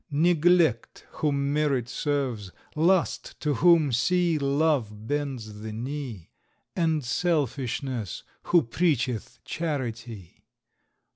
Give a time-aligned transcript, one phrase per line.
[0.09, 6.31] Neglect, whom Merit serves; Lust, to whom, see, Love bends the knee;
[6.75, 10.43] And Selfishness, who preacheth charity.